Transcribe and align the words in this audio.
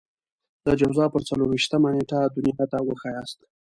د 0.65 0.67
جوزا 0.79 1.05
پر 1.13 1.21
څلور 1.27 1.47
وېشتمه 1.49 1.89
نېټه 1.95 2.19
دنيا 2.35 2.65
ته 2.71 2.77
وښاياست. 2.87 3.39